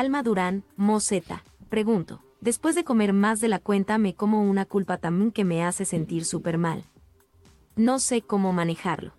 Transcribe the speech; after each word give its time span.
Alma 0.00 0.22
Durán, 0.22 0.64
Moseta. 0.76 1.44
Pregunto, 1.68 2.22
después 2.40 2.74
de 2.74 2.84
comer 2.84 3.12
más 3.12 3.38
de 3.42 3.48
la 3.48 3.58
cuenta 3.58 3.98
me 3.98 4.14
como 4.14 4.42
una 4.42 4.64
culpa 4.64 4.96
también 4.96 5.30
que 5.30 5.44
me 5.44 5.62
hace 5.62 5.84
sentir 5.84 6.24
súper 6.24 6.56
mal. 6.56 6.84
No 7.76 7.98
sé 7.98 8.22
cómo 8.22 8.54
manejarlo. 8.54 9.12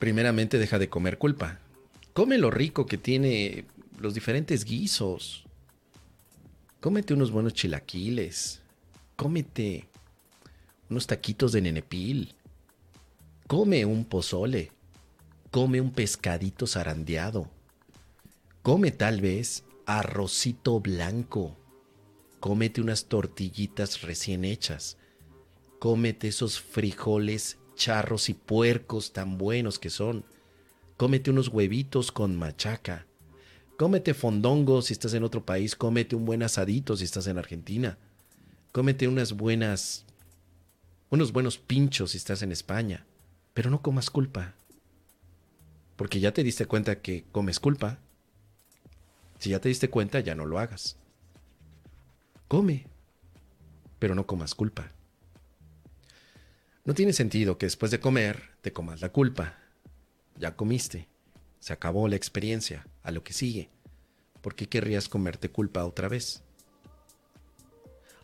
Primeramente 0.00 0.58
deja 0.58 0.80
de 0.80 0.88
comer 0.88 1.18
culpa. 1.18 1.60
Come 2.14 2.36
lo 2.36 2.50
rico 2.50 2.86
que 2.86 2.98
tiene 2.98 3.64
los 4.00 4.12
diferentes 4.14 4.64
guisos. 4.64 5.44
Cómete 6.80 7.14
unos 7.14 7.30
buenos 7.30 7.54
chilaquiles. 7.54 8.60
Cómete 9.14 9.86
unos 10.90 11.06
taquitos 11.06 11.52
de 11.52 11.60
nenepil. 11.60 12.34
Come 13.46 13.84
un 13.84 14.04
pozole. 14.04 14.72
Come 15.52 15.80
un 15.80 15.92
pescadito 15.92 16.66
zarandeado. 16.66 17.48
Come 18.64 18.92
tal 18.92 19.20
vez 19.20 19.62
arrocito 19.84 20.80
blanco. 20.80 21.54
Cómete 22.40 22.80
unas 22.80 23.04
tortillitas 23.04 24.00
recién 24.00 24.46
hechas. 24.46 24.96
Cómete 25.78 26.28
esos 26.28 26.62
frijoles 26.62 27.58
charros 27.74 28.30
y 28.30 28.32
puercos 28.32 29.12
tan 29.12 29.36
buenos 29.36 29.78
que 29.78 29.90
son. 29.90 30.24
Cómete 30.96 31.30
unos 31.30 31.48
huevitos 31.48 32.10
con 32.10 32.36
machaca. 32.36 33.06
Cómete 33.76 34.14
fondongo 34.14 34.80
si 34.80 34.94
estás 34.94 35.12
en 35.12 35.24
otro 35.24 35.44
país. 35.44 35.76
Cómete 35.76 36.16
un 36.16 36.24
buen 36.24 36.42
asadito 36.42 36.96
si 36.96 37.04
estás 37.04 37.26
en 37.26 37.36
Argentina. 37.36 37.98
Cómete 38.72 39.08
unas 39.08 39.34
buenas. 39.34 40.06
unos 41.10 41.32
buenos 41.32 41.58
pinchos 41.58 42.12
si 42.12 42.16
estás 42.16 42.40
en 42.40 42.50
España. 42.50 43.04
Pero 43.52 43.68
no 43.68 43.82
comas 43.82 44.08
culpa. 44.08 44.54
Porque 45.96 46.18
ya 46.18 46.32
te 46.32 46.42
diste 46.42 46.64
cuenta 46.64 47.02
que 47.02 47.26
comes 47.30 47.60
culpa. 47.60 48.00
Si 49.44 49.50
ya 49.50 49.60
te 49.60 49.68
diste 49.68 49.90
cuenta, 49.90 50.20
ya 50.20 50.34
no 50.34 50.46
lo 50.46 50.58
hagas. 50.58 50.96
Come, 52.48 52.86
pero 53.98 54.14
no 54.14 54.26
comas 54.26 54.54
culpa. 54.54 54.90
No 56.86 56.94
tiene 56.94 57.12
sentido 57.12 57.58
que 57.58 57.66
después 57.66 57.90
de 57.90 58.00
comer 58.00 58.52
te 58.62 58.72
comas 58.72 59.02
la 59.02 59.10
culpa. 59.10 59.58
Ya 60.38 60.56
comiste. 60.56 61.08
Se 61.60 61.74
acabó 61.74 62.08
la 62.08 62.16
experiencia. 62.16 62.86
A 63.02 63.10
lo 63.10 63.22
que 63.22 63.34
sigue. 63.34 63.68
¿Por 64.40 64.54
qué 64.54 64.66
querrías 64.66 65.10
comerte 65.10 65.50
culpa 65.50 65.84
otra 65.84 66.08
vez? 66.08 66.42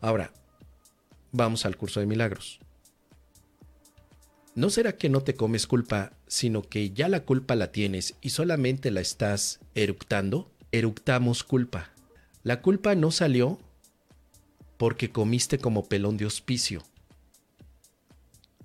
Ahora, 0.00 0.32
vamos 1.32 1.66
al 1.66 1.76
curso 1.76 2.00
de 2.00 2.06
milagros. 2.06 2.60
¿No 4.54 4.70
será 4.70 4.96
que 4.96 5.10
no 5.10 5.20
te 5.20 5.34
comes 5.34 5.66
culpa, 5.66 6.14
sino 6.26 6.62
que 6.62 6.92
ya 6.92 7.10
la 7.10 7.26
culpa 7.26 7.56
la 7.56 7.72
tienes 7.72 8.14
y 8.22 8.30
solamente 8.30 8.90
la 8.90 9.02
estás 9.02 9.60
eructando? 9.74 10.50
Eructamos 10.72 11.42
culpa. 11.42 11.90
La 12.42 12.62
culpa 12.62 12.94
no 12.94 13.10
salió 13.10 13.58
porque 14.76 15.10
comiste 15.10 15.58
como 15.58 15.88
pelón 15.88 16.16
de 16.16 16.26
hospicio. 16.26 16.82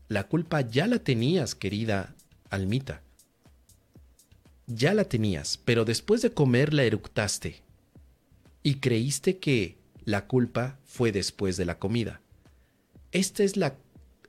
La 0.08 0.28
culpa 0.28 0.62
ya 0.62 0.86
la 0.86 1.00
tenías, 1.00 1.56
querida 1.56 2.16
almita. 2.50 3.02
Ya 4.68 4.94
la 4.94 5.06
tenías, 5.06 5.58
pero 5.66 5.84
después 5.84 6.22
de 6.22 6.32
comer 6.32 6.74
la 6.74 6.84
eructaste 6.84 7.64
y 8.62 8.76
creíste 8.76 9.38
que 9.40 9.78
la 10.06 10.28
culpa 10.28 10.80
fue 10.86 11.12
después 11.12 11.58
de 11.58 11.66
la 11.66 11.80
comida. 11.80 12.22
Esta 13.12 13.44
es 13.44 13.58
la 13.58 13.76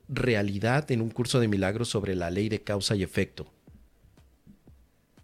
realidad 0.09 0.89
en 0.91 1.01
un 1.01 1.09
curso 1.09 1.39
de 1.39 1.47
milagros 1.47 1.89
sobre 1.89 2.15
la 2.15 2.31
ley 2.31 2.49
de 2.49 2.63
causa 2.63 2.95
y 2.95 3.03
efecto. 3.03 3.51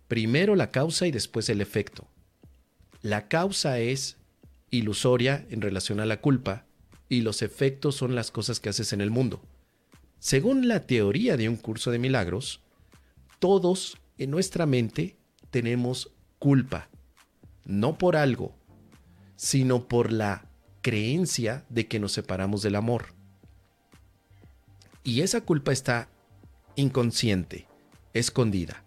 Primero 0.08 0.56
la 0.56 0.70
causa 0.70 1.08
y 1.08 1.12
después 1.12 1.50
el 1.50 1.62
efecto. 1.62 2.08
La 3.04 3.28
causa 3.28 3.80
es 3.80 4.16
ilusoria 4.72 5.46
en 5.50 5.60
relación 5.60 6.00
a 6.00 6.06
la 6.06 6.22
culpa 6.22 6.66
y 7.10 7.20
los 7.20 7.42
efectos 7.42 7.96
son 7.96 8.16
las 8.16 8.32
cosas 8.32 8.62
que 8.62 8.70
haces 8.70 8.94
en 8.94 9.02
el 9.02 9.12
mundo. 9.12 9.42
Según 10.20 10.70
la 10.70 10.88
teoría 10.88 11.36
de 11.36 11.50
un 11.50 11.58
curso 11.58 11.92
de 11.92 12.00
milagros, 12.00 12.62
todos 13.40 13.98
en 14.18 14.32
nuestra 14.32 14.66
mente 14.66 15.18
tenemos 15.52 16.12
culpa, 16.40 16.88
no 17.66 17.98
por 17.98 18.16
algo, 18.16 18.56
sino 19.36 19.90
por 19.90 20.14
la 20.14 20.46
creencia 20.82 21.66
de 21.68 21.90
que 21.90 22.00
nos 22.00 22.14
separamos 22.14 22.62
del 22.62 22.76
amor. 22.76 23.08
Y 25.04 25.20
esa 25.24 25.42
culpa 25.42 25.74
está 25.74 26.08
inconsciente, 26.78 27.68
escondida, 28.14 28.86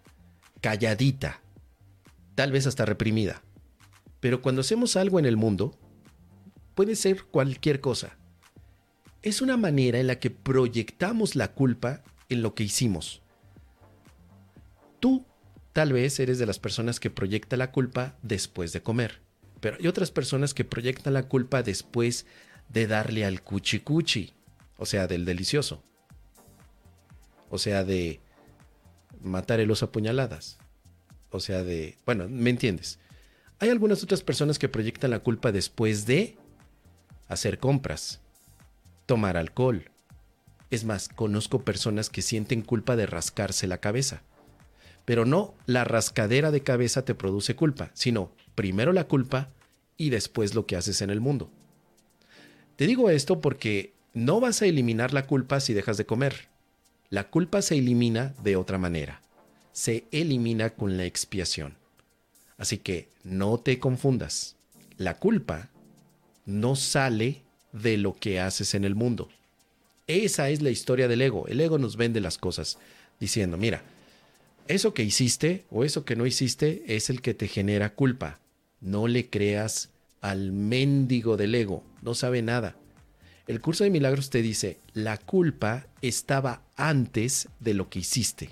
calladita, 0.63 1.43
tal 2.35 2.51
vez 2.51 2.67
hasta 2.67 2.87
reprimida. 2.87 3.43
Pero 4.21 4.43
cuando 4.43 4.61
hacemos 4.61 4.97
algo 4.97 5.19
en 5.19 5.27
el 5.27 5.37
mundo, 5.37 5.79
puede 6.75 6.97
ser 6.97 7.25
cualquier 7.25 7.81
cosa 7.81 8.17
es 9.27 9.43
una 9.43 9.57
manera 9.57 9.99
en 9.99 10.07
la 10.07 10.21
que 10.21 10.31
proyectamos 10.31 11.35
la 11.35 11.53
culpa 11.53 12.05
en 12.29 12.43
lo 12.43 12.55
que 12.55 12.63
hicimos. 12.63 13.23
Tú 15.01 15.27
tal 15.73 15.93
vez 15.93 16.21
eres 16.21 16.39
de 16.39 16.47
las 16.47 16.61
personas 16.61 17.01
que 17.01 17.11
proyecta 17.11 17.57
la 17.57 17.73
culpa 17.73 18.17
después 18.23 18.73
de 18.73 18.83
comer, 18.83 19.21
pero 19.61 19.79
hay 19.81 19.89
otras 19.89 20.13
personas 20.13 20.55
que 20.55 20.65
proyectan 20.65 21.15
la 21.15 21.29
culpa 21.29 21.65
después 21.65 22.25
de 22.69 22.87
darle 22.87 23.25
al 23.25 23.43
cuchi 23.43 23.81
cuchi, 23.81 24.33
o 24.77 24.87
sea, 24.87 25.09
del 25.09 25.25
delicioso. 25.25 25.83
O 27.51 27.59
sea, 27.59 27.83
de 27.83 28.21
matar 29.21 29.59
el 29.59 29.73
oso 29.73 29.87
a 29.87 29.93
puñaladas. 29.93 30.59
O 31.31 31.41
sea, 31.41 31.65
de... 31.65 31.99
Bueno, 32.07 32.29
me 32.29 32.51
entiendes. 32.51 33.01
Hay 33.59 33.71
algunas 33.71 34.03
otras 34.03 34.23
personas 34.23 34.59
que 34.59 34.69
proyectan 34.69 35.11
la 35.11 35.21
culpa 35.21 35.51
después 35.51 36.07
de 36.07 36.37
hacer 37.29 37.59
compras 37.59 38.21
tomar 39.07 39.37
alcohol. 39.37 39.91
Es 40.71 40.85
más, 40.85 41.09
conozco 41.09 41.65
personas 41.65 42.11
que 42.11 42.23
sienten 42.23 42.61
culpa 42.61 42.97
de 42.97 43.07
rascarse 43.07 43.67
la 43.67 43.79
cabeza. 43.79 44.23
Pero 45.05 45.25
no 45.25 45.55
la 45.67 45.85
rascadera 45.85 46.51
de 46.51 46.63
cabeza 46.63 47.05
te 47.05 47.15
produce 47.15 47.55
culpa, 47.55 47.91
sino 47.95 48.33
primero 48.55 48.93
la 48.93 49.05
culpa 49.05 49.51
y 49.97 50.11
después 50.11 50.55
lo 50.55 50.67
que 50.67 50.77
haces 50.77 51.01
en 51.01 51.11
el 51.11 51.21
mundo. 51.21 51.51
Te 52.75 52.87
digo 52.87 53.09
esto 53.09 53.41
porque 53.41 53.95
no 54.13 54.41
vas 54.41 54.61
a 54.61 54.67
eliminar 54.67 55.15
la 55.15 55.27
culpa 55.27 55.61
si 55.61 55.73
dejas 55.73 55.97
de 55.97 56.05
comer. 56.05 56.49
La 57.09 57.31
culpa 57.31 57.63
se 57.63 57.79
elimina 57.79 58.35
de 58.43 58.57
otra 58.57 58.77
manera. 58.77 59.23
Se 59.73 60.05
elimina 60.11 60.71
con 60.71 60.97
la 60.97 61.05
expiación. 61.05 61.79
Así 62.59 62.79
que 62.79 63.09
no 63.23 63.59
te 63.59 63.79
confundas. 63.79 64.57
La 64.97 65.19
culpa 65.19 65.69
no 66.47 66.77
sale 66.77 67.43
de 67.73 67.99
lo 67.99 68.15
que 68.15 68.41
haces 68.41 68.75
en 68.75 68.85
el 68.85 68.95
mundo. 68.95 69.29
Esa 70.07 70.49
es 70.51 70.63
la 70.63 70.71
historia 70.71 71.09
del 71.09 71.23
ego. 71.23 71.47
El 71.49 71.61
ego 71.61 71.79
nos 71.79 71.97
vende 71.97 72.21
las 72.21 72.39
cosas 72.39 72.79
diciendo, 73.21 73.57
mira, 73.57 73.83
eso 74.69 74.95
que 74.95 75.03
hiciste 75.03 75.65
o 75.71 75.85
eso 75.85 76.05
que 76.05 76.17
no 76.17 76.27
hiciste 76.27 76.83
es 76.87 77.11
el 77.11 77.21
que 77.21 77.35
te 77.35 77.49
genera 77.49 77.95
culpa. 77.95 78.41
No 78.81 79.09
le 79.09 79.29
creas 79.29 79.91
al 80.21 80.53
mendigo 80.53 81.37
del 81.37 81.55
ego, 81.55 81.83
no 82.03 82.15
sabe 82.15 82.43
nada. 82.43 82.77
El 83.47 83.61
curso 83.61 83.85
de 83.85 83.91
milagros 83.91 84.31
te 84.31 84.43
dice, 84.43 84.79
la 84.93 85.19
culpa 85.19 85.87
estaba 86.03 86.63
antes 86.77 87.49
de 87.61 87.75
lo 87.75 87.89
que 87.89 88.01
hiciste. 88.01 88.51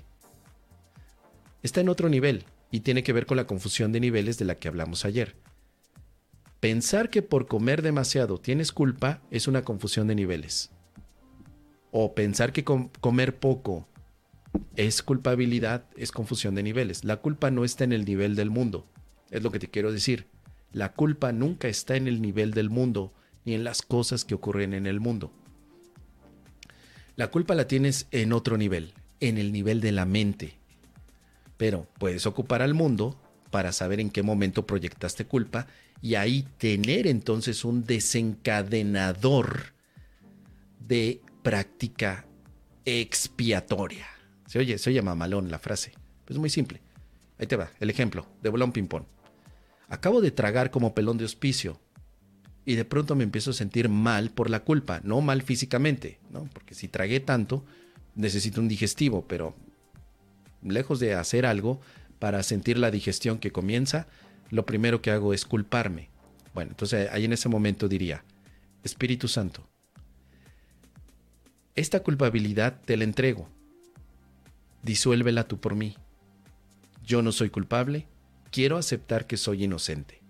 Está 1.63 1.81
en 1.81 1.89
otro 1.89 2.07
nivel 2.07 2.45
y 2.75 2.81
tiene 2.81 3.03
que 3.03 3.13
ver 3.13 3.25
con 3.25 3.37
la 3.37 3.47
confusión 3.47 3.93
de 3.93 4.01
niveles 4.01 4.37
de 4.37 4.43
la 4.43 4.55
que 4.55 4.67
hablamos 4.67 5.05
ayer. 5.05 5.37
Pensar 6.59 7.09
que 7.09 7.21
por 7.21 7.47
comer 7.47 7.81
demasiado 7.81 8.37
tienes 8.37 8.73
culpa 8.73 9.21
es 9.31 9.47
una 9.47 9.61
confusión 9.61 10.07
de 10.07 10.15
niveles. 10.15 10.71
O 11.91 12.13
pensar 12.13 12.51
que 12.51 12.65
comer 12.65 13.39
poco 13.39 13.87
es 14.75 15.01
culpabilidad 15.03 15.85
es 15.95 16.11
confusión 16.11 16.53
de 16.53 16.63
niveles. 16.63 17.05
La 17.05 17.21
culpa 17.21 17.49
no 17.49 17.63
está 17.63 17.85
en 17.85 17.93
el 17.93 18.03
nivel 18.03 18.35
del 18.35 18.49
mundo. 18.49 18.85
Es 19.31 19.41
lo 19.41 19.51
que 19.53 19.59
te 19.59 19.69
quiero 19.69 19.93
decir. 19.93 20.27
La 20.73 20.91
culpa 20.91 21.31
nunca 21.31 21.69
está 21.69 21.95
en 21.95 22.09
el 22.09 22.21
nivel 22.21 22.51
del 22.51 22.69
mundo 22.69 23.13
ni 23.45 23.53
en 23.53 23.63
las 23.63 23.83
cosas 23.83 24.25
que 24.25 24.35
ocurren 24.35 24.73
en 24.73 24.85
el 24.85 24.99
mundo. 24.99 25.31
La 27.15 27.31
culpa 27.31 27.55
la 27.55 27.69
tienes 27.69 28.07
en 28.11 28.33
otro 28.33 28.57
nivel, 28.57 28.91
en 29.21 29.37
el 29.37 29.53
nivel 29.53 29.79
de 29.79 29.93
la 29.93 30.05
mente. 30.05 30.64
Pero 31.57 31.87
puedes 31.97 32.25
ocupar 32.25 32.61
al 32.61 32.73
mundo 32.73 33.19
para 33.51 33.71
saber 33.71 33.99
en 33.99 34.09
qué 34.09 34.23
momento 34.23 34.65
proyectaste 34.65 35.25
culpa 35.25 35.67
y 36.01 36.15
ahí 36.15 36.45
tener 36.57 37.07
entonces 37.07 37.63
un 37.63 37.85
desencadenador 37.85 39.73
de 40.79 41.21
práctica 41.41 42.25
expiatoria. 42.85 44.07
Se 44.45 44.59
oye, 44.59 44.77
se 44.77 44.89
oye 44.89 45.01
mamalón 45.01 45.49
la 45.49 45.59
frase. 45.59 45.93
Es 46.27 46.37
muy 46.37 46.49
simple. 46.49 46.81
Ahí 47.37 47.47
te 47.47 47.55
va, 47.55 47.71
el 47.79 47.89
ejemplo, 47.89 48.27
de 48.41 48.49
bolón 48.49 48.71
ping-pong. 48.71 49.05
Acabo 49.87 50.21
de 50.21 50.31
tragar 50.31 50.71
como 50.71 50.95
pelón 50.95 51.17
de 51.17 51.25
hospicio 51.25 51.79
y 52.65 52.75
de 52.75 52.85
pronto 52.85 53.15
me 53.15 53.23
empiezo 53.23 53.51
a 53.51 53.53
sentir 53.53 53.89
mal 53.89 54.31
por 54.31 54.49
la 54.49 54.63
culpa, 54.63 55.01
no 55.03 55.21
mal 55.21 55.43
físicamente, 55.43 56.19
¿no? 56.31 56.49
Porque 56.51 56.73
si 56.73 56.87
tragué 56.87 57.19
tanto, 57.19 57.63
necesito 58.15 58.61
un 58.61 58.67
digestivo, 58.67 59.27
pero 59.27 59.55
lejos 60.65 60.99
de 60.99 61.13
hacer 61.13 61.45
algo 61.45 61.79
para 62.19 62.43
sentir 62.43 62.77
la 62.77 62.91
digestión 62.91 63.39
que 63.39 63.51
comienza, 63.51 64.07
lo 64.49 64.65
primero 64.65 65.01
que 65.01 65.11
hago 65.11 65.33
es 65.33 65.45
culparme. 65.45 66.09
Bueno, 66.53 66.71
entonces 66.71 67.09
ahí 67.11 67.25
en 67.25 67.33
ese 67.33 67.49
momento 67.49 67.87
diría, 67.87 68.23
Espíritu 68.83 69.27
Santo, 69.27 69.67
esta 71.75 72.01
culpabilidad 72.01 72.79
te 72.85 72.95
la 72.95 73.03
entrego. 73.03 73.49
Disuélvela 74.81 75.47
tú 75.47 75.59
por 75.59 75.75
mí. 75.75 75.97
Yo 77.03 77.21
no 77.21 77.31
soy 77.31 77.49
culpable, 77.49 78.07
quiero 78.51 78.77
aceptar 78.77 79.27
que 79.27 79.37
soy 79.37 79.65
inocente. 79.65 80.21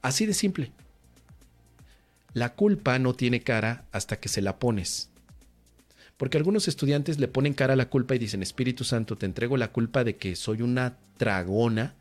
Así 0.00 0.24
de 0.24 0.34
simple. 0.34 0.72
La 2.32 2.54
culpa 2.54 2.98
no 2.98 3.14
tiene 3.14 3.40
cara 3.42 3.86
hasta 3.92 4.18
que 4.18 4.28
se 4.28 4.40
la 4.40 4.58
pones. 4.58 5.10
Porque 6.18 6.36
algunos 6.36 6.68
estudiantes 6.68 7.18
le 7.18 7.28
ponen 7.28 7.54
cara 7.54 7.72
a 7.72 7.76
la 7.76 7.88
culpa 7.88 8.14
y 8.14 8.18
dicen, 8.18 8.42
Espíritu 8.42 8.84
Santo, 8.84 9.16
te 9.16 9.24
entrego 9.24 9.56
la 9.56 9.72
culpa 9.72 10.04
de 10.04 10.16
que 10.16 10.36
soy 10.36 10.60
una 10.60 10.98
tragona 11.16 11.94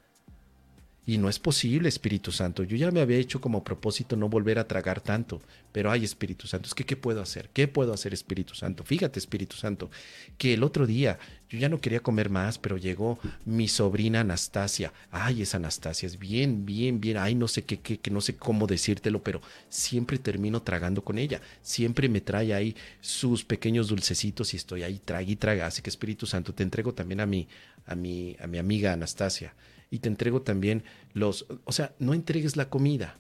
y 1.07 1.17
no 1.17 1.29
es 1.29 1.39
posible, 1.39 1.87
Espíritu 1.87 2.33
Santo. 2.33 2.63
Yo 2.63 2.75
ya 2.75 2.91
me 2.91 2.99
había 2.99 3.15
hecho 3.15 3.39
como 3.39 3.63
propósito 3.63 4.17
no 4.17 4.27
volver 4.27 4.59
a 4.59 4.67
tragar 4.67 4.99
tanto. 4.99 5.41
Pero 5.71 5.89
ay, 5.89 6.03
Espíritu 6.03 6.47
Santo, 6.47 6.67
es 6.67 6.75
que 6.75 6.83
¿qué 6.83 6.97
puedo 6.97 7.21
hacer? 7.21 7.49
¿Qué 7.53 7.69
puedo 7.69 7.93
hacer, 7.93 8.13
Espíritu 8.13 8.55
Santo? 8.55 8.83
Fíjate, 8.83 9.17
Espíritu 9.17 9.55
Santo, 9.55 9.89
que 10.37 10.53
el 10.53 10.63
otro 10.63 10.85
día 10.85 11.17
yo 11.49 11.57
ya 11.59 11.69
no 11.69 11.79
quería 11.79 12.01
comer 12.01 12.29
más, 12.29 12.57
pero 12.57 12.75
llegó 12.75 13.19
mi 13.45 13.69
sobrina 13.69 14.19
Anastasia. 14.19 14.91
Ay, 15.09 15.43
esa 15.43 15.55
Anastasia 15.55 16.07
es 16.07 16.19
bien, 16.19 16.65
bien, 16.65 16.99
bien. 16.99 17.15
Ay, 17.15 17.35
no 17.35 17.47
sé 17.47 17.63
qué, 17.63 17.79
qué, 17.79 17.99
que 17.99 18.11
no 18.11 18.19
sé 18.19 18.35
cómo 18.35 18.67
decírtelo, 18.67 19.23
pero 19.23 19.41
siempre 19.69 20.17
termino 20.17 20.61
tragando 20.61 21.05
con 21.05 21.17
ella. 21.17 21.39
Siempre 21.61 22.09
me 22.09 22.19
trae 22.19 22.53
ahí 22.53 22.75
sus 22.99 23.45
pequeños 23.45 23.87
dulcecitos 23.87 24.53
y 24.53 24.57
estoy 24.57 24.83
ahí, 24.83 24.99
traga 24.99 25.31
y 25.31 25.37
traga. 25.37 25.67
Así 25.67 25.81
que 25.81 25.89
Espíritu 25.89 26.25
Santo, 26.25 26.53
te 26.53 26.63
entrego 26.63 26.93
también 26.93 27.21
a 27.21 27.25
mi, 27.25 27.47
a 27.85 27.95
mi, 27.95 28.35
a 28.41 28.47
mi 28.47 28.57
amiga 28.57 28.91
Anastasia 28.91 29.53
y 29.89 29.99
te 29.99 30.09
entrego 30.09 30.41
también 30.41 30.83
los... 31.13 31.45
O 31.63 31.71
sea, 31.71 31.95
no 31.99 32.13
entregues 32.13 32.55
la 32.55 32.69
comida, 32.69 33.17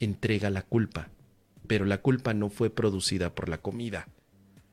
entrega 0.00 0.50
la 0.50 0.62
culpa. 0.62 1.10
Pero 1.66 1.84
la 1.84 1.98
culpa 1.98 2.34
no 2.34 2.48
fue 2.48 2.70
producida 2.70 3.34
por 3.34 3.48
la 3.48 3.58
comida. 3.58 4.08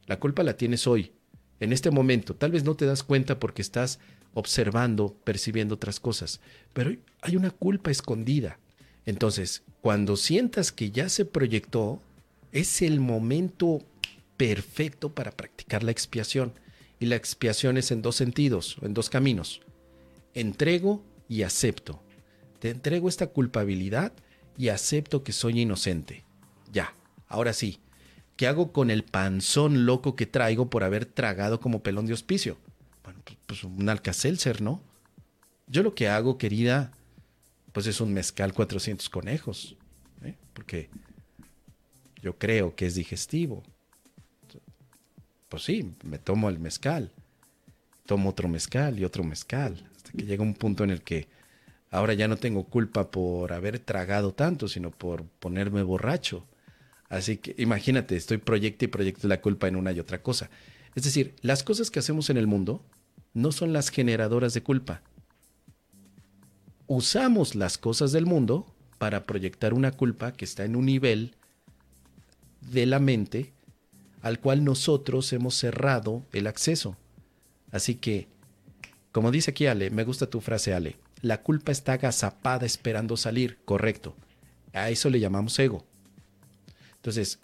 La 0.05 0.19
culpa 0.19 0.43
la 0.43 0.57
tienes 0.57 0.85
hoy, 0.85 1.11
en 1.59 1.73
este 1.73 1.89
momento. 1.89 2.35
Tal 2.35 2.51
vez 2.51 2.63
no 2.63 2.75
te 2.75 2.85
das 2.85 3.03
cuenta 3.03 3.39
porque 3.39 3.61
estás 3.61 3.99
observando, 4.35 5.15
percibiendo 5.23 5.75
otras 5.75 5.99
cosas, 5.99 6.39
pero 6.73 6.95
hay 7.21 7.35
una 7.35 7.51
culpa 7.51 7.91
escondida. 7.91 8.59
Entonces, 9.05 9.63
cuando 9.81 10.15
sientas 10.15 10.71
que 10.71 10.91
ya 10.91 11.09
se 11.09 11.25
proyectó, 11.25 12.01
es 12.51 12.81
el 12.81 12.99
momento 12.99 13.81
perfecto 14.37 15.13
para 15.13 15.31
practicar 15.31 15.83
la 15.83 15.91
expiación. 15.91 16.53
Y 16.99 17.07
la 17.07 17.15
expiación 17.15 17.77
es 17.77 17.91
en 17.91 18.01
dos 18.01 18.15
sentidos, 18.15 18.77
en 18.81 18.93
dos 18.93 19.09
caminos 19.09 19.61
entrego 20.33 21.03
y 21.27 21.43
acepto. 21.43 22.01
Te 22.59 22.69
entrego 22.69 23.09
esta 23.09 23.27
culpabilidad 23.27 24.13
y 24.57 24.69
acepto 24.69 25.23
que 25.23 25.31
soy 25.31 25.61
inocente. 25.61 26.23
Ya, 26.71 26.93
ahora 27.27 27.53
sí. 27.53 27.79
¿Qué 28.35 28.47
hago 28.47 28.71
con 28.71 28.89
el 28.89 29.03
panzón 29.03 29.85
loco 29.85 30.15
que 30.15 30.25
traigo 30.25 30.69
por 30.69 30.83
haber 30.83 31.05
tragado 31.05 31.59
como 31.59 31.83
pelón 31.83 32.07
de 32.07 32.13
hospicio? 32.13 32.57
Bueno, 33.03 33.19
pues, 33.23 33.37
pues 33.45 33.63
un 33.63 33.87
alcacelser, 33.89 34.61
¿no? 34.61 34.81
Yo 35.67 35.83
lo 35.83 35.93
que 35.93 36.07
hago, 36.07 36.37
querida, 36.37 36.91
pues 37.71 37.87
es 37.87 38.01
un 38.01 38.13
mezcal 38.13 38.53
400 38.53 39.09
conejos, 39.09 39.75
¿eh? 40.23 40.35
porque 40.53 40.89
yo 42.21 42.37
creo 42.37 42.75
que 42.75 42.85
es 42.85 42.95
digestivo. 42.95 43.63
Pues 45.49 45.63
sí, 45.63 45.93
me 46.03 46.17
tomo 46.17 46.49
el 46.49 46.59
mezcal, 46.59 47.11
tomo 48.05 48.29
otro 48.29 48.47
mezcal 48.47 48.99
y 48.99 49.05
otro 49.05 49.23
mezcal, 49.23 49.89
que 50.15 50.25
llega 50.25 50.43
un 50.43 50.53
punto 50.53 50.83
en 50.83 50.89
el 50.89 51.01
que 51.01 51.27
ahora 51.89 52.13
ya 52.13 52.27
no 52.27 52.37
tengo 52.37 52.65
culpa 52.65 53.11
por 53.11 53.53
haber 53.53 53.79
tragado 53.79 54.33
tanto, 54.33 54.67
sino 54.67 54.91
por 54.91 55.23
ponerme 55.25 55.83
borracho. 55.83 56.45
Así 57.09 57.37
que 57.37 57.55
imagínate, 57.57 58.15
estoy 58.15 58.37
proyecto 58.37 58.85
y 58.85 58.87
proyecto 58.87 59.27
la 59.27 59.41
culpa 59.41 59.67
en 59.67 59.75
una 59.75 59.91
y 59.91 59.99
otra 59.99 60.21
cosa. 60.21 60.49
Es 60.95 61.03
decir, 61.03 61.35
las 61.41 61.63
cosas 61.63 61.91
que 61.91 61.99
hacemos 61.99 62.29
en 62.29 62.37
el 62.37 62.47
mundo 62.47 62.83
no 63.33 63.51
son 63.51 63.73
las 63.73 63.89
generadoras 63.89 64.53
de 64.53 64.63
culpa. 64.63 65.01
Usamos 66.87 67.55
las 67.55 67.77
cosas 67.77 68.11
del 68.11 68.25
mundo 68.25 68.73
para 68.97 69.23
proyectar 69.23 69.73
una 69.73 69.91
culpa 69.91 70.33
que 70.33 70.45
está 70.45 70.65
en 70.65 70.75
un 70.75 70.85
nivel 70.85 71.35
de 72.61 72.85
la 72.85 72.99
mente 72.99 73.53
al 74.21 74.39
cual 74.39 74.63
nosotros 74.63 75.31
hemos 75.33 75.55
cerrado 75.55 76.23
el 76.31 76.47
acceso. 76.47 76.95
Así 77.73 77.95
que 77.95 78.29
como 79.13 79.29
dice 79.29 79.51
aquí 79.51 79.67
Ale, 79.67 79.91
me 79.91 80.03
gusta 80.03 80.25
tu 80.25 80.41
frase 80.41 80.73
Ale, 80.73 80.97
la 81.21 81.43
culpa 81.43 81.71
está 81.71 81.93
agazapada 81.93 82.65
esperando 82.65 83.15
salir, 83.15 83.59
correcto. 83.63 84.15
A 84.73 84.89
eso 84.89 85.11
le 85.11 85.19
llamamos 85.19 85.57
ego. 85.59 85.85
Entonces, 86.95 87.39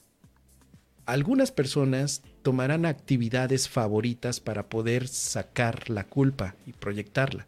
algunas 1.05 1.51
personas 1.51 2.23
tomarán 2.41 2.87
actividades 2.87 3.69
favoritas 3.69 4.39
para 4.39 4.67
poder 4.67 5.07
sacar 5.07 5.91
la 5.91 6.05
culpa 6.05 6.55
y 6.65 6.73
proyectarla. 6.73 7.47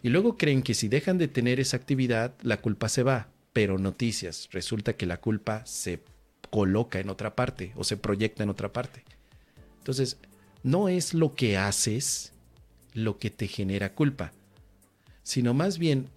Y 0.00 0.10
luego 0.10 0.38
creen 0.38 0.62
que 0.62 0.74
si 0.74 0.86
dejan 0.86 1.18
de 1.18 1.26
tener 1.26 1.58
esa 1.58 1.76
actividad, 1.76 2.34
la 2.42 2.60
culpa 2.60 2.88
se 2.88 3.02
va. 3.02 3.30
Pero 3.52 3.78
noticias, 3.78 4.48
resulta 4.52 4.92
que 4.92 5.06
la 5.06 5.20
culpa 5.20 5.66
se 5.66 6.04
coloca 6.50 7.00
en 7.00 7.10
otra 7.10 7.34
parte 7.34 7.72
o 7.74 7.82
se 7.82 7.96
proyecta 7.96 8.44
en 8.44 8.50
otra 8.50 8.72
parte. 8.72 9.02
Entonces, 9.78 10.18
no 10.62 10.88
es 10.88 11.14
lo 11.14 11.34
que 11.34 11.56
haces, 11.56 12.32
lo 12.94 13.18
que 13.18 13.30
te 13.30 13.48
genera 13.48 13.94
culpa, 13.94 14.32
sino 15.22 15.54
más 15.54 15.78
bien 15.78 16.08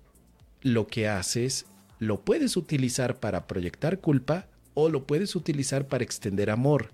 lo 0.62 0.88
que 0.88 1.07
haces 1.07 1.65
lo 2.00 2.21
puedes 2.21 2.57
utilizar 2.57 3.19
para 3.19 3.47
proyectar 3.47 4.00
culpa 4.00 4.47
o 4.74 4.89
lo 4.89 5.06
puedes 5.06 5.36
utilizar 5.36 5.88
para 5.88 6.03
extender 6.03 6.50
amor. 6.50 6.92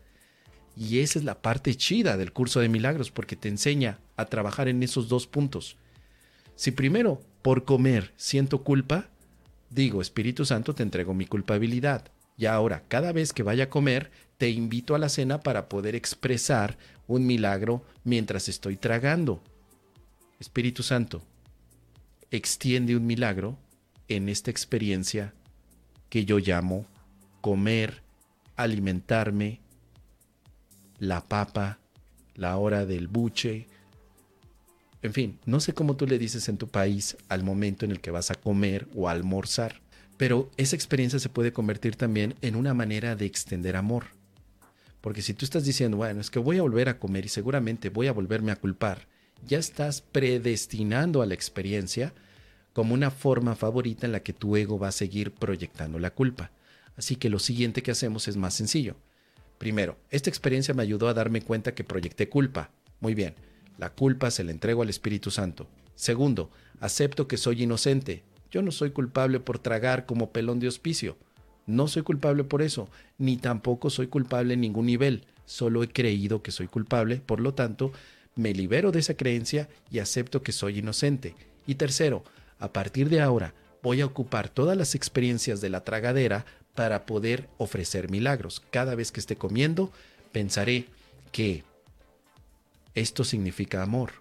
Y 0.78 1.00
esa 1.00 1.20
es 1.20 1.26
la 1.26 1.42
parte 1.42 1.76
chida 1.76 2.18
del 2.18 2.32
curso 2.32 2.60
de 2.60 2.70
milagros 2.70 3.12
porque 3.12 3.36
te 3.36 3.50
enseña 3.50 4.00
a 4.16 4.26
trabajar 4.26 4.68
en 4.68 4.84
esos 4.84 5.10
dos 5.10 5.28
puntos. 5.28 5.78
Si 6.56 6.72
primero 6.72 7.22
por 7.42 7.66
comer 7.66 8.14
siento 8.16 8.64
culpa, 8.64 9.10
digo, 9.70 10.02
Espíritu 10.02 10.46
Santo, 10.46 10.76
te 10.76 10.84
entrego 10.84 11.14
mi 11.14 11.26
culpabilidad. 11.26 12.12
Y 12.42 12.48
ahora, 12.48 12.82
cada 12.88 13.12
vez 13.12 13.34
que 13.34 13.44
vaya 13.44 13.66
a 13.66 13.70
comer, 13.70 14.10
te 14.40 14.50
invito 14.50 14.96
a 14.96 14.98
la 14.98 15.10
cena 15.10 15.42
para 15.42 15.70
poder 15.70 15.94
expresar 15.94 16.76
un 17.06 17.28
milagro 17.28 17.86
mientras 18.04 18.50
estoy 18.50 18.78
tragando. 18.78 19.44
Espíritu 20.40 20.82
Santo, 20.82 21.22
extiende 22.32 22.96
un 22.96 23.06
milagro 23.06 23.60
en 24.08 24.28
esta 24.28 24.50
experiencia 24.50 25.36
que 26.10 26.26
yo 26.26 26.40
llamo 26.40 26.88
comer, 27.42 28.02
alimentarme, 28.56 29.62
la 30.98 31.22
papa, 31.22 31.78
la 32.34 32.58
hora 32.58 32.88
del 32.88 33.08
buche, 33.08 33.68
en 35.04 35.14
fin, 35.14 35.40
no 35.46 35.60
sé 35.60 35.74
cómo 35.74 35.96
tú 35.96 36.08
le 36.08 36.18
dices 36.18 36.50
en 36.50 36.58
tu 36.58 36.68
país 36.68 37.18
al 37.30 37.44
momento 37.44 37.86
en 37.86 37.92
el 37.92 38.02
que 38.02 38.10
vas 38.10 38.32
a 38.32 38.36
comer 38.36 38.88
o 38.96 39.08
a 39.08 39.12
almorzar, 39.12 39.81
pero 40.22 40.52
esa 40.56 40.76
experiencia 40.76 41.18
se 41.18 41.30
puede 41.30 41.52
convertir 41.52 41.96
también 41.96 42.36
en 42.44 42.56
una 42.56 42.76
manera 42.76 43.16
de 43.16 43.26
extender 43.26 43.76
amor. 43.76 44.06
Porque 45.02 45.24
si 45.24 45.34
tú 45.34 45.46
estás 45.46 45.66
diciendo, 45.66 45.98
bueno, 45.98 46.22
es 46.22 46.30
que 46.30 46.38
voy 46.38 46.60
a 46.60 46.62
volver 46.62 46.90
a 46.90 47.00
comer 47.00 47.26
y 47.26 47.30
seguramente 47.30 47.90
voy 47.90 48.06
a 48.06 48.12
volverme 48.12 48.52
a 48.52 48.56
culpar, 48.56 49.08
ya 49.48 49.58
estás 49.58 50.02
predestinando 50.02 51.24
a 51.24 51.26
la 51.26 51.34
experiencia 51.34 52.14
como 52.72 52.94
una 52.94 53.10
forma 53.10 53.56
favorita 53.56 54.06
en 54.06 54.12
la 54.12 54.20
que 54.20 54.32
tu 54.32 54.56
ego 54.56 54.78
va 54.78 54.90
a 54.90 54.92
seguir 54.92 55.32
proyectando 55.32 55.98
la 55.98 56.14
culpa. 56.14 56.52
Así 56.96 57.16
que 57.16 57.32
lo 57.32 57.40
siguiente 57.40 57.82
que 57.82 57.90
hacemos 57.90 58.28
es 58.28 58.38
más 58.38 58.54
sencillo. 58.54 58.98
Primero, 59.58 59.98
esta 60.12 60.30
experiencia 60.30 60.76
me 60.76 60.84
ayudó 60.84 61.08
a 61.08 61.16
darme 61.16 61.42
cuenta 61.42 61.74
que 61.74 61.84
proyecté 61.84 62.30
culpa. 62.30 62.70
Muy 63.00 63.16
bien, 63.16 63.34
la 63.80 63.90
culpa 63.90 64.30
se 64.30 64.44
la 64.44 64.52
entrego 64.52 64.84
al 64.84 64.90
Espíritu 64.90 65.32
Santo. 65.32 65.68
Segundo, 65.96 66.52
acepto 66.80 67.28
que 67.28 67.38
soy 67.38 67.64
inocente. 67.64 68.24
Yo 68.52 68.62
no 68.62 68.72
soy 68.72 68.92
culpable 68.92 69.40
por 69.40 69.60
tragar 69.60 70.06
como 70.06 70.32
pelón 70.32 70.60
de 70.60 70.68
hospicio. 70.68 71.18
No 71.66 71.88
soy 71.88 72.04
culpable 72.04 72.44
por 72.44 72.62
eso, 72.62 72.90
ni 73.18 73.38
tampoco 73.38 73.90
soy 73.90 74.08
culpable 74.08 74.56
en 74.56 74.62
ningún 74.62 74.88
nivel. 74.88 75.24
Solo 75.46 75.84
he 75.84 75.88
creído 75.88 76.42
que 76.42 76.52
soy 76.52 76.68
culpable, 76.68 77.18
por 77.18 77.40
lo 77.40 77.54
tanto, 77.54 77.92
me 78.36 78.54
libero 78.54 78.92
de 78.92 79.00
esa 79.00 79.16
creencia 79.16 79.70
y 79.90 80.00
acepto 80.00 80.44
que 80.44 80.52
soy 80.52 80.80
inocente. 80.80 81.36
Y 81.66 81.76
tercero, 81.76 82.24
a 82.60 82.74
partir 82.74 83.10
de 83.10 83.22
ahora 83.22 83.54
voy 83.82 84.02
a 84.02 84.06
ocupar 84.06 84.50
todas 84.50 84.78
las 84.78 84.96
experiencias 84.96 85.62
de 85.62 85.70
la 85.70 85.84
tragadera 85.84 86.46
para 86.76 87.06
poder 87.06 87.50
ofrecer 87.58 88.10
milagros. 88.10 88.62
Cada 88.72 88.96
vez 88.96 89.12
que 89.12 89.20
esté 89.20 89.36
comiendo, 89.36 89.92
pensaré 90.32 90.86
que 91.32 91.64
esto 92.96 93.24
significa 93.24 93.82
amor. 93.82 94.14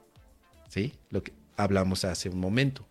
¿Sí? 0.68 0.92
Lo 1.10 1.22
que 1.22 1.32
hablamos 1.56 2.04
hace 2.04 2.28
un 2.28 2.38
momento. 2.38 2.86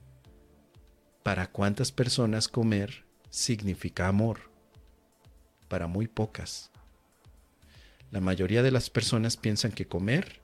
¿Para 1.24 1.52
cuántas 1.52 1.92
personas 1.92 2.48
comer 2.48 3.06
significa 3.30 4.08
amor? 4.08 4.52
Para 5.68 5.88
muy 5.88 6.08
pocas. 6.08 6.72
La 8.10 8.22
mayoría 8.22 8.64
de 8.64 8.72
las 8.72 8.90
personas 8.90 9.36
piensan 9.36 9.72
que 9.72 9.86
comer 9.86 10.42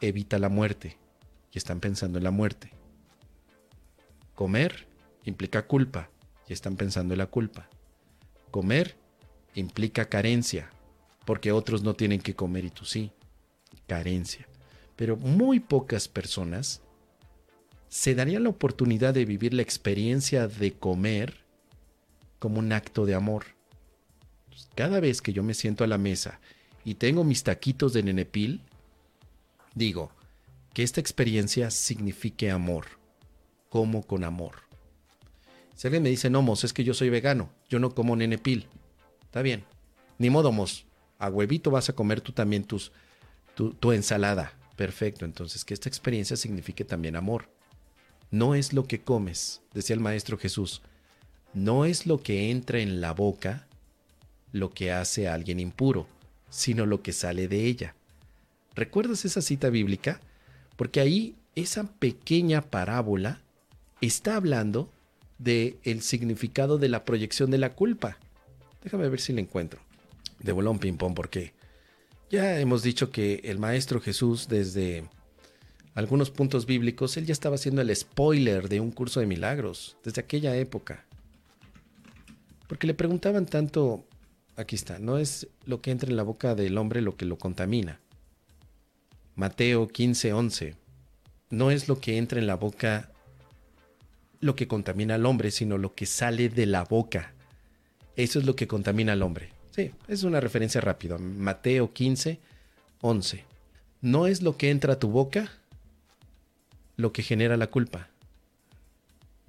evita 0.00 0.38
la 0.38 0.48
muerte 0.48 0.98
y 1.52 1.58
están 1.58 1.80
pensando 1.80 2.18
en 2.18 2.24
la 2.24 2.30
muerte. 2.30 2.70
Comer 4.34 4.86
implica 5.24 5.66
culpa 5.66 6.10
y 6.46 6.52
están 6.52 6.76
pensando 6.76 7.14
en 7.14 7.18
la 7.18 7.26
culpa. 7.26 7.68
Comer 8.52 8.96
implica 9.54 10.08
carencia, 10.08 10.70
porque 11.24 11.50
otros 11.50 11.82
no 11.82 11.94
tienen 11.94 12.20
que 12.20 12.36
comer 12.36 12.64
y 12.64 12.70
tú 12.70 12.84
sí. 12.84 13.10
Carencia. 13.88 14.46
Pero 14.94 15.16
muy 15.16 15.60
pocas 15.60 16.08
personas 16.08 16.82
se 17.88 18.14
darían 18.14 18.44
la 18.44 18.50
oportunidad 18.50 19.14
de 19.14 19.24
vivir 19.24 19.54
la 19.54 19.62
experiencia 19.62 20.48
de 20.48 20.72
comer 20.72 21.44
como 22.38 22.58
un 22.58 22.72
acto 22.72 23.06
de 23.06 23.14
amor. 23.14 23.44
Cada 24.74 25.00
vez 25.00 25.22
que 25.22 25.32
yo 25.32 25.42
me 25.42 25.54
siento 25.54 25.84
a 25.84 25.86
la 25.86 25.98
mesa 25.98 26.40
y 26.84 26.94
tengo 26.94 27.24
mis 27.24 27.42
taquitos 27.42 27.92
de 27.92 28.02
nenepil, 28.02 28.62
digo 29.74 30.12
que 30.74 30.82
esta 30.82 31.00
experiencia 31.00 31.70
signifique 31.70 32.50
amor, 32.50 32.86
como 33.68 34.02
con 34.02 34.24
amor. 34.24 34.56
Si 35.74 35.86
alguien 35.86 36.02
me 36.02 36.10
dice, 36.10 36.30
no, 36.30 36.42
Mos, 36.42 36.64
es 36.64 36.72
que 36.72 36.84
yo 36.84 36.94
soy 36.94 37.10
vegano, 37.10 37.50
yo 37.68 37.78
no 37.78 37.94
como 37.94 38.16
nenepil, 38.16 38.66
está 39.24 39.42
bien, 39.42 39.64
ni 40.18 40.30
modo, 40.30 40.52
Mos, 40.52 40.86
a 41.18 41.28
huevito 41.28 41.70
vas 41.70 41.88
a 41.88 41.94
comer 41.94 42.20
tú 42.20 42.32
también 42.32 42.64
tus, 42.64 42.92
tu, 43.54 43.72
tu 43.74 43.92
ensalada. 43.92 44.52
Perfecto, 44.76 45.24
entonces 45.24 45.64
que 45.64 45.72
esta 45.72 45.88
experiencia 45.88 46.36
signifique 46.36 46.84
también 46.84 47.16
amor. 47.16 47.48
No 48.30 48.54
es 48.54 48.72
lo 48.72 48.84
que 48.84 49.00
comes, 49.00 49.62
decía 49.72 49.94
el 49.94 50.00
Maestro 50.00 50.38
Jesús, 50.38 50.82
no 51.54 51.84
es 51.84 52.06
lo 52.06 52.22
que 52.22 52.50
entra 52.50 52.80
en 52.80 53.00
la 53.00 53.12
boca 53.12 53.66
lo 54.52 54.70
que 54.70 54.92
hace 54.92 55.28
a 55.28 55.34
alguien 55.34 55.60
impuro, 55.60 56.06
sino 56.50 56.86
lo 56.86 57.02
que 57.02 57.12
sale 57.12 57.48
de 57.48 57.66
ella. 57.66 57.94
¿Recuerdas 58.74 59.24
esa 59.24 59.42
cita 59.42 59.70
bíblica? 59.70 60.20
Porque 60.76 61.00
ahí 61.00 61.34
esa 61.54 61.84
pequeña 61.84 62.62
parábola 62.62 63.40
está 64.00 64.36
hablando 64.36 64.90
del 65.38 65.78
el 65.84 66.02
significado 66.02 66.78
de 66.78 66.88
la 66.88 67.04
proyección 67.04 67.50
de 67.50 67.58
la 67.58 67.74
culpa. 67.74 68.18
Déjame 68.82 69.08
ver 69.08 69.20
si 69.20 69.32
la 69.32 69.40
encuentro. 69.40 69.80
De 70.38 70.52
bolón 70.52 70.78
ping-pong, 70.78 71.14
porque 71.14 71.54
ya 72.30 72.60
hemos 72.60 72.82
dicho 72.82 73.10
que 73.10 73.40
el 73.44 73.58
Maestro 73.58 74.00
Jesús, 74.00 74.48
desde 74.48 75.08
algunos 75.96 76.30
puntos 76.30 76.66
bíblicos, 76.66 77.16
él 77.16 77.24
ya 77.24 77.32
estaba 77.32 77.54
haciendo 77.54 77.80
el 77.80 77.96
spoiler 77.96 78.68
de 78.68 78.80
un 78.80 78.92
curso 78.92 79.18
de 79.18 79.26
milagros, 79.26 79.96
desde 80.04 80.20
aquella 80.20 80.54
época. 80.54 81.06
Porque 82.68 82.86
le 82.86 82.92
preguntaban 82.92 83.46
tanto, 83.46 84.04
aquí 84.56 84.76
está, 84.76 84.98
no 84.98 85.16
es 85.16 85.48
lo 85.64 85.80
que 85.80 85.90
entra 85.90 86.10
en 86.10 86.16
la 86.16 86.22
boca 86.22 86.54
del 86.54 86.76
hombre 86.76 87.00
lo 87.00 87.16
que 87.16 87.24
lo 87.24 87.38
contamina. 87.38 87.98
Mateo 89.36 89.88
15, 89.88 90.34
11. 90.34 90.76
No 91.48 91.70
es 91.70 91.88
lo 91.88 91.98
que 91.98 92.18
entra 92.18 92.38
en 92.38 92.46
la 92.46 92.56
boca 92.56 93.10
lo 94.40 94.54
que 94.54 94.68
contamina 94.68 95.14
al 95.14 95.24
hombre, 95.24 95.50
sino 95.50 95.78
lo 95.78 95.94
que 95.94 96.04
sale 96.04 96.50
de 96.50 96.66
la 96.66 96.84
boca. 96.84 97.32
Eso 98.16 98.38
es 98.38 98.44
lo 98.44 98.54
que 98.54 98.68
contamina 98.68 99.14
al 99.14 99.22
hombre. 99.22 99.48
Sí, 99.70 99.92
es 100.08 100.24
una 100.24 100.40
referencia 100.40 100.82
rápida. 100.82 101.16
Mateo 101.16 101.94
15, 101.94 102.38
11. 103.00 103.44
No 104.02 104.26
es 104.26 104.42
lo 104.42 104.58
que 104.58 104.68
entra 104.70 104.94
a 104.94 104.98
tu 104.98 105.08
boca 105.08 105.50
lo 106.96 107.12
que 107.12 107.22
genera 107.22 107.56
la 107.56 107.68
culpa, 107.68 108.08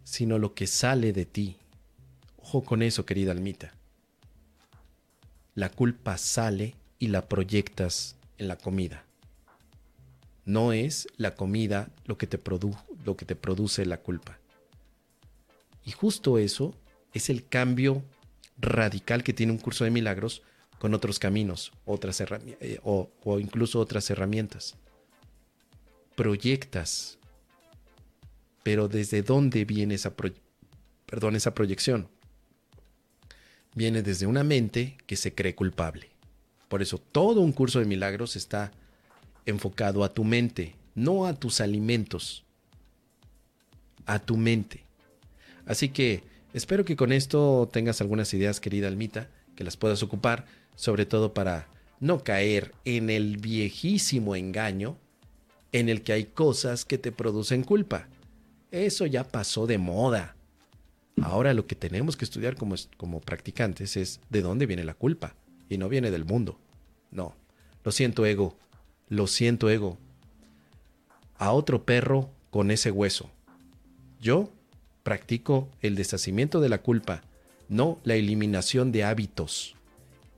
sino 0.04 0.38
lo 0.38 0.54
que 0.54 0.68
sale 0.68 1.14
de 1.14 1.26
ti. 1.26 1.58
Ojo 2.38 2.64
con 2.64 2.82
eso, 2.82 3.06
querida 3.06 3.32
almita. 3.32 3.74
La 5.56 5.70
culpa 5.70 6.18
sale 6.18 6.76
y 7.00 7.08
la 7.08 7.28
proyectas 7.28 8.16
en 8.38 8.48
la 8.48 8.58
comida. 8.58 9.06
No 10.46 10.72
es 10.72 11.08
la 11.18 11.36
comida 11.36 11.90
lo 12.06 12.18
que 12.18 12.28
te, 12.28 12.40
lo 13.04 13.18
que 13.18 13.26
te 13.26 13.36
produce 13.36 13.86
la 13.86 13.98
culpa. 13.98 14.40
Y 15.84 15.92
justo 15.92 16.38
eso 16.38 16.74
es 17.14 17.30
el 17.30 17.48
cambio 17.48 18.04
radical 18.58 19.24
que 19.24 19.34
tiene 19.34 19.52
un 19.52 19.58
curso 19.58 19.84
de 19.84 19.92
milagros 19.92 20.42
con 20.80 20.94
otros 20.94 21.20
caminos, 21.20 21.72
otras 21.86 22.22
eh, 22.22 22.80
o, 22.84 23.10
o 23.24 23.40
incluso 23.40 23.80
otras 23.80 24.10
herramientas. 24.10 24.76
Proyectas. 26.16 27.17
Pero 28.68 28.90
¿desde 28.90 29.22
dónde 29.22 29.64
viene 29.64 29.96
esa, 29.96 30.14
perdón, 31.06 31.38
esa 31.38 31.54
proyección? 31.54 32.10
viene 33.74 34.02
desde 34.02 34.26
una 34.26 34.44
mente 34.44 34.98
que 35.06 35.16
se 35.16 35.34
cree 35.34 35.56
culpable. 35.56 36.10
Por 36.68 36.82
eso 36.82 36.98
todo 36.98 37.40
un 37.40 37.54
curso 37.54 37.80
de 37.80 37.86
milagros 37.86 38.36
está 38.36 38.74
enfocado 39.46 40.04
a 40.04 40.14
tu 40.14 40.26
mente, 40.26 40.76
no 40.96 41.28
a 41.28 41.34
tus 41.34 41.62
alimentos, 41.62 42.44
a 44.06 44.20
tu 44.20 44.36
mente. 44.36 44.84
Así 45.66 45.88
que 45.88 46.24
espero 46.52 46.84
que 46.84 46.98
con 46.98 47.14
esto 47.14 47.70
tengas 47.72 48.02
algunas 48.02 48.34
ideas, 48.34 48.60
querida 48.60 48.90
Almita, 48.90 49.30
que 49.56 49.64
las 49.64 49.78
puedas 49.78 50.04
ocupar, 50.04 50.46
sobre 50.76 51.06
todo 51.06 51.34
para 51.34 51.70
no 52.02 52.22
caer 52.22 52.74
en 52.84 53.10
el 53.10 53.38
viejísimo 53.38 54.36
engaño 54.36 54.98
en 55.72 55.88
el 55.88 56.02
que 56.02 56.12
hay 56.12 56.26
cosas 56.26 56.84
que 56.84 56.98
te 56.98 57.14
producen 57.14 57.64
culpa. 57.64 58.10
Eso 58.72 59.06
ya 59.06 59.24
pasó 59.24 59.68
de 59.68 59.78
moda. 59.78 60.36
Ahora 61.22 61.54
lo 61.54 61.66
que 61.66 61.76
tenemos 61.76 62.16
que 62.16 62.26
estudiar 62.26 62.56
como, 62.56 62.76
como 62.98 63.22
practicantes 63.22 63.98
es 63.98 64.20
de 64.30 64.42
dónde 64.42 64.66
viene 64.66 64.84
la 64.84 64.94
culpa. 64.94 65.36
Y 65.70 65.78
no 65.78 65.90
viene 65.90 66.12
del 66.12 66.26
mundo. 66.26 66.60
No. 67.12 67.36
Lo 67.84 67.92
siento, 67.92 68.26
ego. 68.26 68.58
Lo 69.10 69.28
siento, 69.28 69.70
ego. 69.70 69.98
A 71.38 71.52
otro 71.52 71.86
perro 71.86 72.30
con 72.50 72.72
ese 72.72 72.92
hueso. 72.92 73.30
Yo 74.20 74.52
practico 75.04 75.70
el 75.82 75.96
deshacimiento 75.96 76.60
de 76.60 76.70
la 76.70 76.80
culpa, 76.80 77.22
no 77.70 78.00
la 78.04 78.16
eliminación 78.16 78.92
de 78.92 79.04
hábitos 79.04 79.76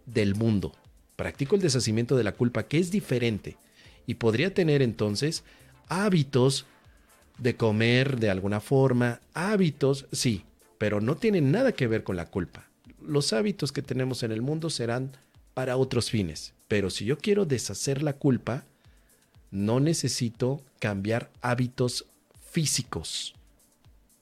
del 0.06 0.36
mundo. 0.36 0.74
Practico 1.16 1.56
el 1.56 1.62
deshacimiento 1.62 2.16
de 2.16 2.24
la 2.24 2.34
culpa, 2.34 2.64
que 2.64 2.78
es 2.78 2.92
diferente. 2.92 3.58
Y 4.06 4.16
podría 4.16 4.54
tener 4.54 4.82
entonces 4.82 5.44
hábitos 5.88 6.66
de 7.40 7.56
comer 7.56 8.20
de 8.20 8.30
alguna 8.30 8.60
forma, 8.60 9.22
hábitos, 9.34 10.06
sí, 10.12 10.44
pero 10.78 11.02
no 11.02 11.16
tienen 11.16 11.52
nada 11.52 11.72
que 11.72 11.88
ver 11.88 12.04
con 12.04 12.16
la 12.16 12.30
culpa. 12.30 12.68
Los 13.02 13.34
hábitos 13.34 13.72
que 13.72 13.82
tenemos 13.82 14.24
en 14.24 14.32
el 14.32 14.42
mundo 14.42 14.70
serán 14.70 15.12
para 15.54 15.78
otros 15.78 16.10
fines, 16.10 16.54
pero 16.68 16.90
si 16.90 17.06
yo 17.06 17.18
quiero 17.18 17.46
deshacer 17.46 18.04
la 18.04 18.14
culpa, 18.14 18.66
no 19.52 19.80
necesito 19.80 20.62
cambiar 20.80 21.32
hábitos 21.42 22.06
físicos, 22.52 23.34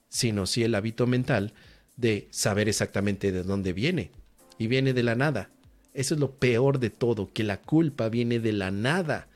sino 0.08 0.46
sí 0.46 0.62
el 0.62 0.74
hábito 0.74 1.06
mental 1.06 1.52
de 1.96 2.28
saber 2.30 2.68
exactamente 2.68 3.32
de 3.32 3.42
dónde 3.42 3.72
viene. 3.72 4.10
Y 4.56 4.66
viene 4.66 4.92
de 4.92 5.02
la 5.02 5.14
nada. 5.14 5.50
Eso 5.94 6.14
es 6.14 6.20
lo 6.20 6.32
peor 6.32 6.78
de 6.80 6.90
todo, 6.90 7.30
que 7.32 7.44
la 7.44 7.60
culpa 7.60 8.08
viene 8.08 8.40
de 8.40 8.52
la 8.52 8.70
nada. 8.70 9.28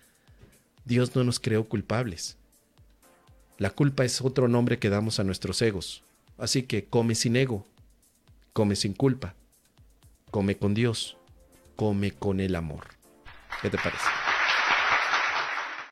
Dios 0.84 1.14
no 1.14 1.22
nos 1.24 1.38
creó 1.38 1.68
culpables. 1.68 2.38
La 3.62 3.70
culpa 3.70 4.04
es 4.04 4.20
otro 4.20 4.48
nombre 4.48 4.80
que 4.80 4.90
damos 4.90 5.20
a 5.20 5.22
nuestros 5.22 5.62
egos. 5.62 6.02
Así 6.36 6.64
que 6.64 6.86
come 6.86 7.14
sin 7.14 7.36
ego, 7.36 7.64
come 8.52 8.74
sin 8.74 8.92
culpa, 8.92 9.36
come 10.32 10.56
con 10.56 10.74
Dios, 10.74 11.16
come 11.76 12.10
con 12.10 12.40
el 12.40 12.56
amor. 12.56 12.88
¿Qué 13.60 13.70
te 13.70 13.78
parece? 13.78 14.02